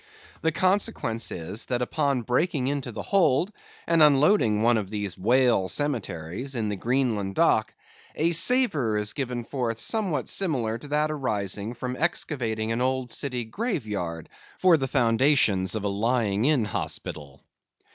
[0.41, 3.51] The consequence is, that upon breaking into the hold,
[3.85, 7.75] and unloading one of these whale cemeteries, in the Greenland dock,
[8.15, 13.45] a savor is given forth somewhat similar to that arising from excavating an old city
[13.45, 14.27] grave yard,
[14.57, 17.43] for the foundations of a Lying in Hospital.